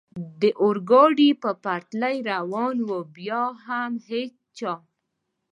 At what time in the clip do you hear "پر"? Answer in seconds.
1.41-1.53